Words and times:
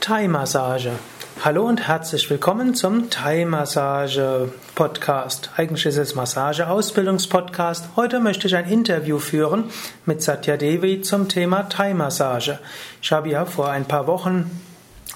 Thai-Massage. 0.00 0.90
Hallo 1.44 1.66
und 1.66 1.86
herzlich 1.86 2.30
willkommen 2.30 2.74
zum 2.74 3.10
Thai-Massage-Podcast. 3.10 5.50
Eigentlich 5.58 5.84
ist 5.84 5.98
es 5.98 6.14
Massage-Ausbildungspodcast. 6.14 7.90
Heute 7.96 8.18
möchte 8.18 8.46
ich 8.46 8.56
ein 8.56 8.66
Interview 8.66 9.18
führen 9.18 9.64
mit 10.06 10.22
Satya 10.22 10.56
Devi 10.56 11.02
zum 11.02 11.28
Thema 11.28 11.64
Thai-Massage. 11.64 12.58
Ich 13.02 13.12
habe 13.12 13.28
ja 13.28 13.44
vor 13.44 13.68
ein 13.68 13.84
paar 13.84 14.06
Wochen 14.06 14.50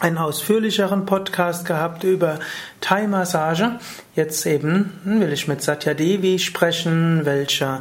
einen 0.00 0.18
ausführlicheren 0.18 1.06
Podcast 1.06 1.64
gehabt 1.64 2.04
über 2.04 2.38
Thai-Massage. 2.82 3.78
Jetzt 4.14 4.44
eben 4.44 5.00
will 5.04 5.32
ich 5.32 5.48
mit 5.48 5.62
Satya 5.62 5.94
Devi 5.94 6.38
sprechen, 6.38 7.24
welcher 7.24 7.80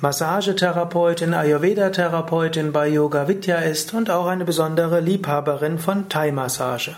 Massagetherapeutin, 0.00 1.34
Ayurveda-Therapeutin 1.34 2.72
bei 2.72 2.88
Yoga 2.88 3.28
Vidya 3.28 3.58
ist 3.58 3.92
und 3.92 4.08
auch 4.08 4.26
eine 4.26 4.46
besondere 4.46 5.00
Liebhaberin 5.00 5.78
von 5.78 6.08
Thai-Massage. 6.08 6.96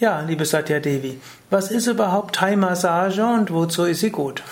Ja, 0.00 0.20
liebe 0.20 0.44
Satya 0.44 0.80
Devi, 0.80 1.18
was 1.48 1.70
ist 1.70 1.86
überhaupt 1.86 2.34
Thai-Massage 2.34 3.24
und 3.24 3.50
wozu 3.50 3.84
ist 3.84 4.00
sie 4.00 4.10
gut? 4.10 4.42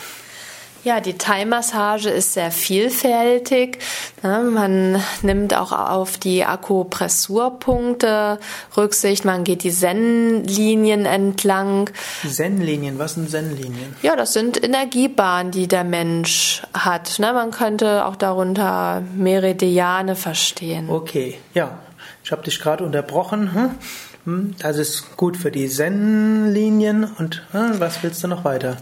Ja, 0.85 1.01
die 1.01 1.17
Thai-Massage 1.17 2.11
ist 2.11 2.33
sehr 2.33 2.51
vielfältig. 2.51 3.79
Man 4.23 5.01
nimmt 5.23 5.55
auch 5.55 5.71
auf 5.71 6.19
die 6.19 6.45
Akupressurpunkte 6.45 8.41
Rücksicht. 8.77 9.25
Man 9.25 9.45
geht 9.45 9.63
die 9.63 9.71
Zen-Linien 9.71 11.07
entlang. 11.07 11.89
Zen-Linien, 12.29 12.99
was 12.99 13.15
sind 13.15 13.31
Zen-Linien? 13.31 13.95
Ja, 14.03 14.17
das 14.17 14.33
sind 14.33 14.61
Energiebahnen, 14.63 15.53
die 15.53 15.69
der 15.69 15.85
Mensch 15.85 16.63
hat. 16.75 17.17
Man 17.21 17.53
könnte 17.53 18.05
auch 18.05 18.17
darunter 18.17 19.05
Meridiane 19.15 20.17
verstehen. 20.17 20.91
Okay, 20.91 21.39
ja. 21.55 21.79
Ich 22.25 22.33
habe 22.33 22.43
dich 22.43 22.61
gerade 22.61 22.85
unterbrochen. 22.85 23.55
Hm? 23.55 23.71
Hm, 24.25 24.55
das 24.61 24.79
ist 24.79 25.17
gut 25.17 25.37
für 25.37 25.51
die 25.51 25.69
Zen-Linien. 25.69 27.05
Und 27.19 27.43
hm, 27.51 27.81
was 27.81 28.03
willst 28.03 28.23
du 28.23 28.29
noch 28.29 28.45
weiter? 28.45 28.77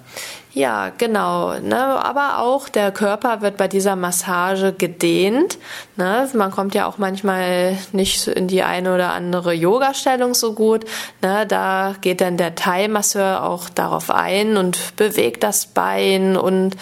Ja, 0.52 0.90
genau. 0.90 1.58
Ne? 1.60 1.78
Aber 1.78 2.40
auch 2.40 2.68
der 2.68 2.90
Körper 2.90 3.40
wird 3.40 3.56
bei 3.56 3.68
dieser 3.68 3.96
Massage 3.96 4.72
gedehnt. 4.72 5.58
Ne? 5.96 6.28
Man 6.34 6.50
kommt 6.50 6.74
ja 6.74 6.86
auch 6.86 6.98
manchmal 6.98 7.78
nicht 7.92 8.26
in 8.26 8.48
die 8.48 8.62
eine 8.62 8.94
oder 8.94 9.12
andere 9.12 9.54
Yoga-Stellung 9.54 10.34
so 10.34 10.52
gut. 10.52 10.84
Ne? 11.22 11.46
Da 11.46 11.94
geht 12.00 12.20
dann 12.20 12.36
der 12.36 12.54
Thai-Masseur 12.54 13.42
auch 13.44 13.70
darauf 13.70 14.10
ein 14.10 14.56
und 14.56 14.96
bewegt 14.96 15.42
das 15.42 15.66
Bein 15.66 16.36
und 16.36 16.76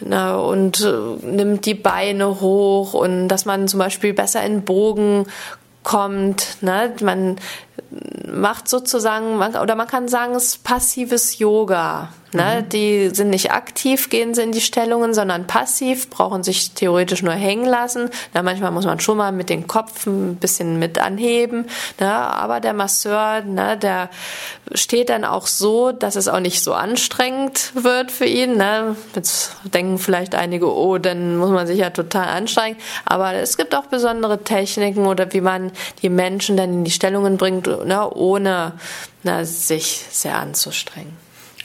ne, 0.00 0.40
und 0.40 0.80
äh, 0.80 1.26
nimmt 1.26 1.66
die 1.66 1.74
Beine 1.74 2.40
hoch 2.40 2.94
und 2.94 3.28
dass 3.28 3.44
man 3.44 3.68
zum 3.68 3.78
Beispiel 3.78 4.12
besser 4.12 4.42
in 4.42 4.62
Bogen 4.62 5.26
kommt. 5.82 6.58
Ne? 6.60 6.94
Man 7.00 7.36
macht 8.26 8.68
sozusagen, 8.68 9.36
oder 9.36 9.74
man 9.74 9.86
kann 9.86 10.08
sagen, 10.08 10.34
es 10.34 10.44
ist 10.44 10.64
passives 10.64 11.38
Yoga. 11.38 12.08
Ne? 12.32 12.62
Mhm. 12.62 12.68
Die 12.70 13.10
sind 13.10 13.30
nicht 13.30 13.52
aktiv, 13.52 14.08
gehen 14.08 14.34
sie 14.34 14.42
in 14.42 14.52
die 14.52 14.60
Stellungen, 14.60 15.12
sondern 15.12 15.46
passiv, 15.46 16.08
brauchen 16.08 16.42
sich 16.42 16.72
theoretisch 16.72 17.22
nur 17.22 17.34
hängen 17.34 17.66
lassen. 17.66 18.08
Na, 18.32 18.42
manchmal 18.42 18.70
muss 18.70 18.86
man 18.86 19.00
schon 19.00 19.18
mal 19.18 19.32
mit 19.32 19.50
dem 19.50 19.66
Kopf 19.66 20.06
ein 20.06 20.36
bisschen 20.36 20.78
mit 20.78 20.98
anheben. 20.98 21.66
Ne? 22.00 22.10
Aber 22.10 22.60
der 22.60 22.72
Masseur, 22.72 23.42
ne, 23.42 23.76
der 23.76 24.08
steht 24.72 25.10
dann 25.10 25.24
auch 25.24 25.46
so, 25.46 25.92
dass 25.92 26.16
es 26.16 26.28
auch 26.28 26.40
nicht 26.40 26.62
so 26.62 26.72
anstrengend 26.72 27.72
wird 27.74 28.10
für 28.10 28.24
ihn. 28.24 28.56
Ne? 28.56 28.96
Jetzt 29.14 29.56
denken 29.64 29.98
vielleicht 29.98 30.34
einige, 30.34 30.74
oh, 30.74 30.96
dann 30.98 31.36
muss 31.36 31.50
man 31.50 31.66
sich 31.66 31.78
ja 31.78 31.90
total 31.90 32.28
anstrengen. 32.28 32.78
Aber 33.04 33.34
es 33.34 33.56
gibt 33.56 33.74
auch 33.74 33.86
besondere 33.86 34.42
Techniken 34.42 35.06
oder 35.06 35.32
wie 35.34 35.42
man 35.42 35.70
die 36.00 36.08
Menschen 36.08 36.56
dann 36.56 36.72
in 36.72 36.84
die 36.84 36.90
Stellungen 36.90 37.36
bringt, 37.36 37.66
ne, 37.66 38.08
ohne 38.10 38.72
ne, 39.22 39.44
sich 39.44 40.06
sehr 40.10 40.36
anzustrengen. 40.36 41.16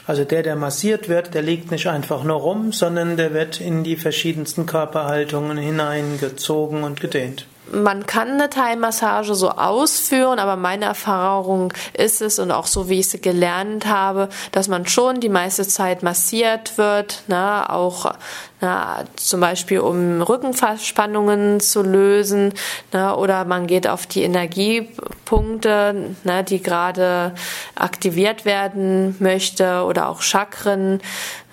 Also 0.08 0.24
der, 0.24 0.42
der 0.42 0.56
massiert 0.56 1.10
wird, 1.10 1.34
der 1.34 1.42
liegt 1.42 1.70
nicht 1.70 1.86
einfach 1.86 2.24
nur 2.24 2.38
rum, 2.38 2.72
sondern 2.72 3.18
der 3.18 3.34
wird 3.34 3.60
in 3.60 3.84
die 3.84 3.96
verschiedensten 3.96 4.64
Körperhaltungen 4.64 5.58
hineingezogen 5.58 6.82
und 6.82 6.98
gedehnt. 6.98 7.46
Man 7.72 8.06
kann 8.06 8.32
eine 8.32 8.50
Thai-Massage 8.50 9.34
so 9.34 9.50
ausführen, 9.50 10.38
aber 10.38 10.56
meine 10.56 10.86
Erfahrung 10.86 11.72
ist 11.92 12.22
es 12.22 12.38
und 12.38 12.50
auch 12.50 12.66
so 12.66 12.88
wie 12.88 13.00
ich 13.00 13.10
sie 13.10 13.20
gelernt 13.20 13.86
habe, 13.86 14.28
dass 14.52 14.68
man 14.68 14.86
schon 14.86 15.20
die 15.20 15.28
meiste 15.28 15.66
Zeit 15.66 16.02
massiert 16.02 16.78
wird, 16.78 17.24
ne, 17.26 17.68
auch 17.68 18.12
na, 18.60 19.04
zum 19.14 19.40
Beispiel 19.40 19.78
um 19.80 20.20
Rückenverspannungen 20.20 21.60
zu 21.60 21.82
lösen, 21.82 22.54
na, 22.92 23.14
oder 23.14 23.44
man 23.44 23.66
geht 23.66 23.86
auf 23.86 24.06
die 24.06 24.22
Energiepunkte, 24.22 26.14
na, 26.24 26.42
die 26.42 26.60
gerade 26.62 27.34
aktiviert 27.76 28.44
werden 28.44 29.14
möchte, 29.20 29.84
oder 29.84 30.08
auch 30.08 30.22
Chakren. 30.22 31.00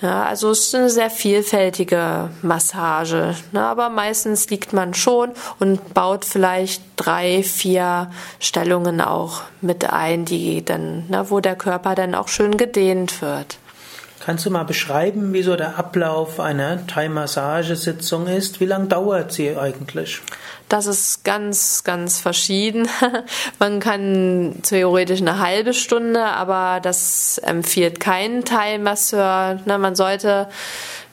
Ja, 0.02 0.24
also 0.24 0.50
es 0.52 0.68
ist 0.68 0.76
eine 0.76 0.90
sehr 0.90 1.10
vielfältige 1.10 2.30
Massage, 2.42 3.36
na, 3.52 3.70
aber 3.70 3.90
meistens 3.90 4.50
liegt 4.50 4.74
man 4.74 4.94
schon 4.94 5.32
und 5.60 5.94
baut 5.94 6.05
vielleicht 6.26 6.82
drei, 6.96 7.44
vier 7.44 8.12
Stellungen 8.40 9.02
auch 9.02 9.42
mit 9.62 9.92
ein, 9.92 10.26
die 10.26 10.64
dann, 10.64 11.06
na, 11.10 11.30
wo 11.30 11.40
der 11.40 11.56
Körper 11.56 11.96
dann 11.96 12.16
auch 12.16 12.28
schön 12.28 12.58
gedehnt 12.58 13.22
wird. 13.22 13.58
Kannst 14.26 14.44
du 14.44 14.50
mal 14.50 14.64
beschreiben, 14.64 15.34
wie 15.34 15.44
so 15.44 15.56
der 15.56 15.78
Ablauf 15.78 16.40
einer 16.40 16.88
Thai-Massagesitzung 16.88 18.26
ist? 18.26 18.60
Wie 18.60 18.66
lange 18.66 18.88
dauert 18.88 19.32
sie 19.32 19.56
eigentlich? 19.56 20.20
Das 20.68 20.88
ist 20.88 21.24
ganz, 21.24 21.84
ganz 21.84 22.20
verschieden. 22.20 22.88
Man 23.60 23.80
kann 23.80 24.56
theoretisch 24.64 25.22
eine 25.22 25.38
halbe 25.38 25.76
Stunde, 25.76 26.24
aber 26.24 26.80
das 26.82 27.38
empfiehlt 27.38 28.00
kein 28.00 28.44
Thai-Masseur. 28.44 29.60
Man 29.66 29.96
sollte 29.96 30.48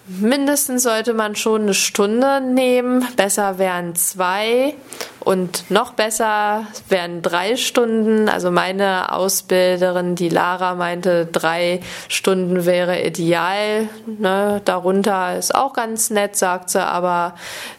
Mindestens 0.07 0.83
sollte 0.83 1.15
man 1.15 1.37
schon 1.37 1.63
eine 1.63 1.75
Stunde 1.75 2.41
nehmen. 2.41 3.07
Besser 3.17 3.59
wären 3.59 3.95
zwei 3.95 4.75
und 5.21 5.71
noch 5.71 5.93
besser 5.93 6.67
wären 6.89 7.23
drei 7.23 7.57
Stunden. 7.57 8.29
Also 8.29 8.51
meine 8.51 9.13
Ausbilderin, 9.13 10.17
die 10.17 10.29
Lara, 10.29 10.75
meinte, 10.75 11.27
drei 11.27 11.81
Stunden 12.09 12.67
wäre 12.67 13.01
ideal. 13.03 13.89
Ne, 14.19 14.61
darunter 14.65 15.39
ist 15.39 15.55
auch 15.55 15.73
ganz 15.73 16.11
nett, 16.11 16.35
sagt 16.35 16.71
sie, 16.71 16.85
aber 16.85 17.35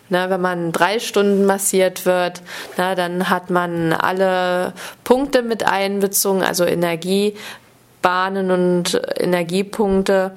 ne, 0.08 0.30
wenn 0.30 0.42
man 0.42 0.72
drei 0.72 1.00
Stunden 1.00 1.46
massiert 1.46 2.06
wird, 2.06 2.42
ne, 2.78 2.96
dann 2.96 3.30
hat 3.30 3.50
man 3.50 3.92
alle 3.92 4.72
Punkte 5.04 5.42
mit 5.42 5.68
einbezogen, 5.68 6.42
also 6.42 6.64
Energiebahnen 8.04 8.52
und 8.52 9.02
Energiepunkte 9.18 10.32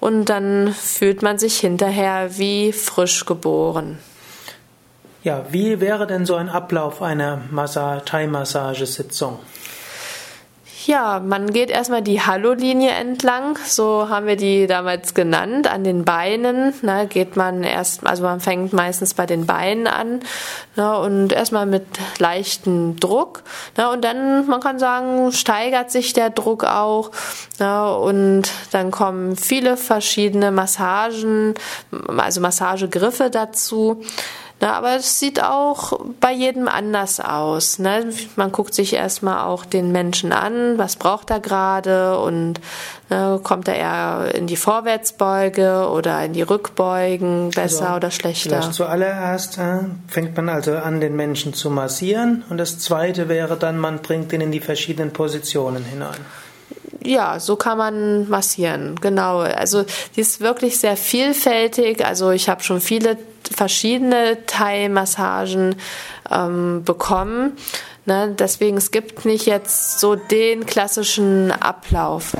und 0.00 0.26
dann 0.26 0.72
fühlt 0.72 1.22
man 1.22 1.38
sich 1.38 1.58
hinterher 1.58 2.38
wie 2.38 2.72
frisch 2.72 3.24
geboren. 3.24 3.98
Ja, 5.22 5.46
wie 5.50 5.80
wäre 5.80 6.08
denn 6.08 6.26
so 6.26 6.34
ein 6.34 6.48
Ablauf 6.48 7.00
einer 7.00 7.40
Thai-Massagesitzung? 8.04 9.38
Ja, 10.86 11.20
man 11.24 11.52
geht 11.52 11.70
erstmal 11.70 12.02
die 12.02 12.22
Hallo-Linie 12.22 12.90
entlang, 12.90 13.56
so 13.64 14.08
haben 14.08 14.26
wir 14.26 14.34
die 14.36 14.66
damals 14.66 15.14
genannt, 15.14 15.68
an 15.68 15.84
den 15.84 16.04
Beinen. 16.04 16.74
Ne, 16.82 17.06
geht 17.06 17.36
man 17.36 17.62
erst, 17.62 18.04
also 18.04 18.24
man 18.24 18.40
fängt 18.40 18.72
meistens 18.72 19.14
bei 19.14 19.24
den 19.24 19.46
Beinen 19.46 19.86
an 19.86 20.20
ne, 20.74 20.98
und 20.98 21.32
erstmal 21.32 21.66
mit 21.66 21.86
leichtem 22.18 22.98
Druck. 22.98 23.44
Ne, 23.76 23.90
und 23.90 24.02
dann, 24.02 24.48
man 24.48 24.60
kann 24.60 24.80
sagen, 24.80 25.30
steigert 25.30 25.92
sich 25.92 26.14
der 26.14 26.30
Druck 26.30 26.64
auch. 26.64 27.12
Ne, 27.60 27.96
und 27.96 28.50
dann 28.72 28.90
kommen 28.90 29.36
viele 29.36 29.76
verschiedene 29.76 30.50
Massagen, 30.50 31.54
also 32.16 32.40
Massagegriffe 32.40 33.30
dazu. 33.30 34.02
Ne, 34.62 34.72
aber 34.72 34.94
es 34.94 35.18
sieht 35.18 35.42
auch 35.42 35.98
bei 36.20 36.32
jedem 36.32 36.68
anders 36.68 37.18
aus. 37.18 37.80
Ne? 37.80 38.12
Man 38.36 38.52
guckt 38.52 38.74
sich 38.74 38.92
erstmal 38.92 39.40
auch 39.40 39.64
den 39.64 39.90
Menschen 39.90 40.32
an, 40.32 40.78
was 40.78 40.94
braucht 40.94 41.30
er 41.30 41.40
gerade 41.40 42.16
und 42.20 42.60
ne, 43.10 43.40
kommt 43.42 43.66
er 43.66 43.74
eher 43.74 44.34
in 44.36 44.46
die 44.46 44.54
Vorwärtsbeuge 44.54 45.88
oder 45.90 46.24
in 46.24 46.32
die 46.32 46.42
Rückbeugen, 46.42 47.50
besser 47.50 47.86
also, 47.86 47.96
oder 47.96 48.10
schlechter. 48.12 48.50
Vielleicht 48.50 48.74
zuallererst 48.74 49.58
äh, 49.58 49.78
fängt 50.06 50.36
man 50.36 50.48
also 50.48 50.76
an, 50.76 51.00
den 51.00 51.16
Menschen 51.16 51.54
zu 51.54 51.68
massieren 51.68 52.44
und 52.48 52.58
das 52.58 52.78
zweite 52.78 53.28
wäre 53.28 53.56
dann, 53.56 53.80
man 53.80 53.98
bringt 53.98 54.32
ihn 54.32 54.42
in 54.42 54.52
die 54.52 54.60
verschiedenen 54.60 55.12
Positionen 55.12 55.84
hinein 55.84 56.20
ja, 57.04 57.40
so 57.40 57.56
kann 57.56 57.78
man 57.78 58.28
massieren. 58.28 58.96
Genau. 59.00 59.38
Also 59.40 59.84
die 60.16 60.20
ist 60.20 60.40
wirklich 60.40 60.78
sehr 60.78 60.96
vielfältig. 60.96 62.04
Also 62.04 62.30
ich 62.30 62.48
habe 62.48 62.62
schon 62.62 62.80
viele 62.80 63.18
verschiedene 63.54 64.38
Thai-Massagen 64.46 65.76
ähm, 66.30 66.82
bekommen. 66.84 67.56
Ne? 68.04 68.34
Deswegen 68.38 68.76
es 68.76 68.90
gibt 68.90 69.24
nicht 69.24 69.46
jetzt 69.46 70.00
so 70.00 70.16
den 70.16 70.66
klassischen 70.66 71.52
Ablauf. 71.52 72.36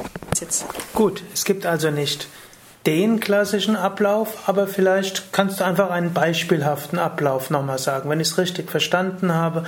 Gut, 0.94 1.22
es 1.32 1.44
gibt 1.44 1.66
also 1.66 1.90
nicht 1.90 2.26
den 2.86 3.20
klassischen 3.20 3.76
Ablauf, 3.76 4.48
aber 4.48 4.66
vielleicht 4.66 5.32
kannst 5.32 5.60
du 5.60 5.64
einfach 5.64 5.90
einen 5.90 6.12
beispielhaften 6.12 6.98
Ablauf 6.98 7.50
nochmal 7.50 7.78
sagen. 7.78 8.10
Wenn 8.10 8.20
ich 8.20 8.28
es 8.28 8.38
richtig 8.38 8.70
verstanden 8.70 9.34
habe, 9.34 9.64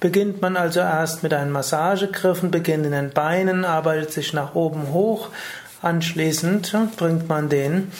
beginnt 0.00 0.42
man 0.42 0.56
also 0.56 0.80
erst 0.80 1.22
mit 1.22 1.32
einem 1.32 1.52
Massagegriff 1.52 2.42
und 2.42 2.50
beginnt 2.50 2.84
in 2.84 2.92
den 2.92 3.10
Beinen, 3.10 3.64
arbeitet 3.64 4.12
sich 4.12 4.34
nach 4.34 4.54
oben 4.54 4.92
hoch. 4.92 5.30
Anschließend 5.80 6.76
bringt 6.96 7.28
man 7.28 7.48
den 7.48 7.90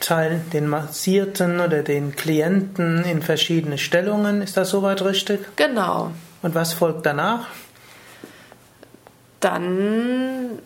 Teil, 0.00 0.40
den 0.52 0.68
Massierten 0.68 1.60
oder 1.60 1.82
den 1.82 2.16
Klienten 2.16 3.04
in 3.04 3.20
verschiedene 3.20 3.76
Stellungen. 3.76 4.40
Ist 4.40 4.56
das 4.56 4.70
soweit 4.70 5.02
richtig? 5.02 5.40
Genau. 5.56 6.12
Und 6.40 6.54
was 6.54 6.72
folgt 6.72 7.04
danach? 7.04 7.48
Dann 9.40 10.58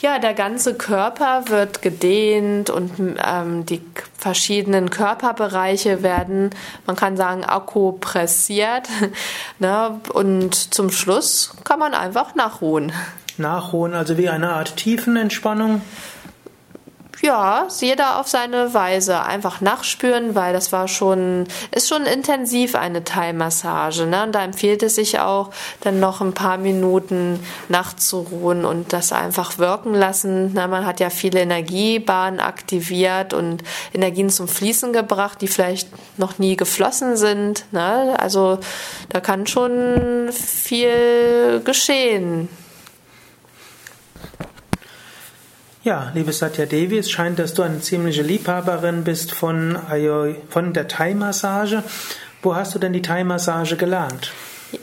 ja, 0.00 0.18
der 0.18 0.34
ganze 0.34 0.74
Körper 0.74 1.44
wird 1.48 1.82
gedehnt 1.82 2.70
und 2.70 3.16
ähm, 3.24 3.66
die 3.66 3.80
verschiedenen 4.16 4.90
Körperbereiche 4.90 6.02
werden, 6.02 6.50
man 6.86 6.96
kann 6.96 7.16
sagen, 7.16 7.44
akupressiert. 7.44 8.88
ne? 9.58 10.00
Und 10.12 10.54
zum 10.74 10.90
Schluss 10.90 11.54
kann 11.64 11.78
man 11.78 11.94
einfach 11.94 12.34
nachruhen. 12.34 12.92
Nachruhen, 13.36 13.94
also 13.94 14.18
wie 14.18 14.28
eine 14.28 14.50
Art 14.50 14.76
Tiefenentspannung? 14.76 15.82
Ja, 17.28 17.68
jeder 17.80 18.18
auf 18.18 18.26
seine 18.26 18.72
Weise. 18.72 19.22
Einfach 19.22 19.60
nachspüren, 19.60 20.34
weil 20.34 20.54
das 20.54 20.72
war 20.72 20.88
schon, 20.88 21.46
ist 21.72 21.86
schon 21.86 22.06
intensiv 22.06 22.74
eine 22.74 23.04
Thai-Massage. 23.04 24.06
Ne? 24.06 24.22
Und 24.22 24.32
da 24.32 24.42
empfiehlt 24.42 24.82
es 24.82 24.94
sich 24.94 25.20
auch, 25.20 25.50
dann 25.82 26.00
noch 26.00 26.22
ein 26.22 26.32
paar 26.32 26.56
Minuten 26.56 27.38
nachzuruhen 27.68 28.64
und 28.64 28.94
das 28.94 29.12
einfach 29.12 29.58
wirken 29.58 29.92
lassen. 29.92 30.54
Ne? 30.54 30.68
Man 30.68 30.86
hat 30.86 31.00
ja 31.00 31.10
viele 31.10 31.40
Energiebahnen 31.40 32.40
aktiviert 32.40 33.34
und 33.34 33.62
Energien 33.92 34.30
zum 34.30 34.48
Fließen 34.48 34.94
gebracht, 34.94 35.42
die 35.42 35.48
vielleicht 35.48 35.90
noch 36.16 36.38
nie 36.38 36.56
geflossen 36.56 37.18
sind. 37.18 37.66
Ne? 37.72 38.16
Also 38.18 38.58
da 39.10 39.20
kann 39.20 39.46
schon 39.46 40.30
viel 40.32 41.60
geschehen. 41.62 42.48
Ja, 45.88 46.12
liebe 46.12 46.34
Satya 46.34 46.66
Devi, 46.66 46.98
es 46.98 47.10
scheint, 47.10 47.38
dass 47.38 47.54
du 47.54 47.62
eine 47.62 47.80
ziemliche 47.80 48.20
Liebhaberin 48.20 49.04
bist 49.04 49.32
von, 49.32 49.78
von 50.50 50.74
der 50.74 50.86
Thai-Massage. 50.86 51.82
Wo 52.42 52.54
hast 52.54 52.74
du 52.74 52.78
denn 52.78 52.92
die 52.92 53.00
Thai-Massage 53.00 53.74
gelernt? 53.78 54.30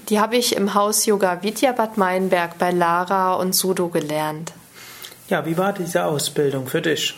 Die 0.09 0.19
habe 0.19 0.35
ich 0.35 0.55
im 0.55 0.73
Haus 0.73 1.05
Yoga 1.05 1.43
Vidya 1.43 1.73
Bad 1.73 1.97
Meinberg 1.97 2.57
bei 2.57 2.71
Lara 2.71 3.35
und 3.35 3.53
Sudo 3.53 3.89
gelernt. 3.89 4.53
Ja, 5.29 5.45
wie 5.45 5.59
war 5.59 5.73
diese 5.73 6.05
Ausbildung 6.05 6.65
für 6.65 6.81
dich? 6.81 7.13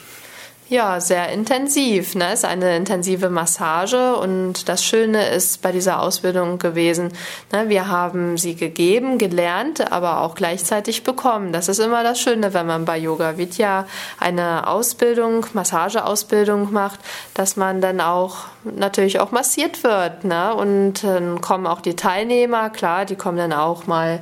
Ja, 0.69 0.99
sehr 0.99 1.29
intensiv. 1.29 2.13
Ne? 2.15 2.25
Es 2.33 2.39
ist 2.39 2.45
eine 2.45 2.75
intensive 2.75 3.29
Massage 3.29 4.17
und 4.17 4.67
das 4.67 4.83
Schöne 4.83 5.29
ist 5.29 5.61
bei 5.61 5.71
dieser 5.71 6.01
Ausbildung 6.01 6.59
gewesen, 6.59 7.13
ne? 7.53 7.69
wir 7.69 7.87
haben 7.87 8.37
sie 8.37 8.55
gegeben, 8.55 9.17
gelernt, 9.17 9.93
aber 9.93 10.19
auch 10.19 10.35
gleichzeitig 10.35 11.05
bekommen. 11.05 11.53
Das 11.53 11.69
ist 11.69 11.79
immer 11.79 12.03
das 12.03 12.19
Schöne, 12.19 12.53
wenn 12.53 12.67
man 12.67 12.83
bei 12.83 12.97
Yoga 12.97 13.37
Vidya 13.37 13.85
eine 14.19 14.67
Ausbildung, 14.67 15.45
Massageausbildung 15.53 16.73
macht, 16.73 16.99
dass 17.33 17.55
man 17.55 17.79
dann 17.79 18.01
auch 18.01 18.47
natürlich 18.63 19.21
auch 19.21 19.31
massiert 19.31 19.85
wird. 19.85 20.25
Ne? 20.25 20.53
Und 20.53 21.05
dann 21.05 21.39
kommen 21.39 21.65
auch 21.65 21.79
die 21.79 21.95
Teilnehmer, 21.95 22.71
klar, 22.71 23.05
die 23.05 23.15
kommen 23.15 23.37
dann 23.37 23.53
auch 23.53 23.87
mal 23.87 24.19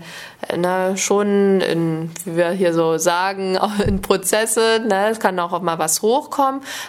ne, 0.56 0.98
schon 0.98 1.62
in, 1.62 2.12
wie 2.24 2.38
wir 2.38 2.50
hier 2.52 2.74
so 2.74 2.98
sagen, 2.98 3.58
in 3.86 4.02
Prozesse. 4.02 4.82
Ne? 4.86 5.10
Es 5.10 5.20
kann 5.20 5.40
auch 5.40 5.60
mal 5.62 5.80
was 5.80 6.02
hochkommen, 6.02 6.35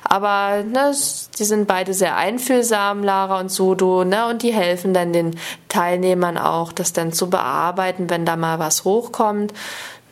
aber 0.04 0.62
ne, 0.62 0.92
die 1.38 1.44
sind 1.44 1.66
beide 1.66 1.94
sehr 1.94 2.16
einfühlsam, 2.16 3.02
Lara 3.02 3.40
und 3.40 3.50
Sudo, 3.50 4.04
ne? 4.04 4.26
und 4.28 4.42
die 4.42 4.52
helfen 4.52 4.94
dann 4.94 5.12
den 5.12 5.38
Teilnehmern 5.68 6.38
auch, 6.38 6.72
das 6.72 6.92
dann 6.92 7.12
zu 7.12 7.30
bearbeiten, 7.30 8.10
wenn 8.10 8.24
da 8.24 8.36
mal 8.36 8.58
was 8.58 8.84
hochkommt. 8.84 9.52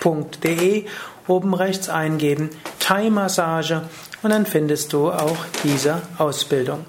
www.yoga-vidya.de, 0.06 0.86
oben 1.28 1.54
rechts 1.54 1.90
eingeben 1.90 2.50
Thai-Massage 2.80 3.82
und 4.22 4.30
dann 4.30 4.46
findest 4.46 4.94
du 4.94 5.12
auch 5.12 5.38
diese 5.64 6.02
Ausbildung. 6.18 6.86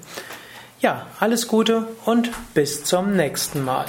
Ja, 0.79 1.07
alles 1.19 1.47
Gute 1.47 1.87
und 2.05 2.29
bis 2.53 2.83
zum 2.83 3.15
nächsten 3.15 3.65
Mal. 3.65 3.85